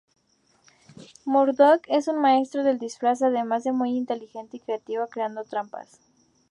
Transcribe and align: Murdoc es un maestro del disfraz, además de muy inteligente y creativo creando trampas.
Murdoc 1.25 1.83
es 1.87 2.07
un 2.07 2.19
maestro 2.19 2.63
del 2.63 2.79
disfraz, 2.79 3.21
además 3.21 3.63
de 3.65 3.71
muy 3.71 3.91
inteligente 3.91 4.57
y 4.57 4.59
creativo 4.59 5.05
creando 5.05 5.43
trampas. 5.43 5.99